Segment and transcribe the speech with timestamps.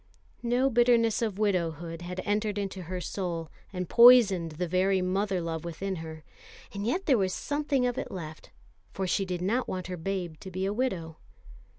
[0.43, 5.63] The bitterness of widowhood had entered into her soul, and poisoned the very mother love
[5.63, 6.23] within her;
[6.73, 8.49] and yet there was something of it left,
[8.93, 11.17] for she did not want her babe to be a widow.